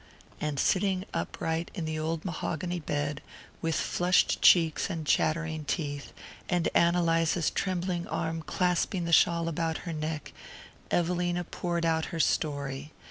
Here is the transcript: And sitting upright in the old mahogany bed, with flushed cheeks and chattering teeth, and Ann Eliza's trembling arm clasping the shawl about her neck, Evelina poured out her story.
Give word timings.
And 0.39 0.59
sitting 0.59 1.05
upright 1.13 1.69
in 1.75 1.85
the 1.85 1.99
old 1.99 2.25
mahogany 2.25 2.79
bed, 2.79 3.21
with 3.61 3.75
flushed 3.75 4.41
cheeks 4.41 4.89
and 4.89 5.05
chattering 5.05 5.63
teeth, 5.63 6.11
and 6.49 6.67
Ann 6.73 6.95
Eliza's 6.95 7.51
trembling 7.51 8.07
arm 8.07 8.41
clasping 8.41 9.05
the 9.05 9.13
shawl 9.13 9.47
about 9.47 9.85
her 9.85 9.93
neck, 9.93 10.33
Evelina 10.89 11.43
poured 11.43 11.85
out 11.85 12.05
her 12.05 12.19
story. 12.19 12.91